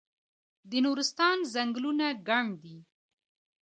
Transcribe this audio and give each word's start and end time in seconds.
د 0.69 0.71
نورستان 0.85 1.37
ځنګلونه 1.53 2.05
ګڼ 2.27 2.45
دي 2.63 2.77